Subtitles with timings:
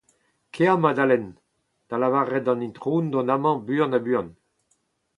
[0.57, 1.27] Kae, Madalen,
[1.89, 4.27] da lavaret d’an itron dont amañ buan ha buan!